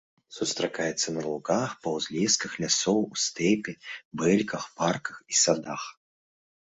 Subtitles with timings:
[0.35, 3.71] Сустракаецца на лугах, па ўзлесках лясоў, у стэпе,
[4.23, 5.83] бэльках, парках і садах.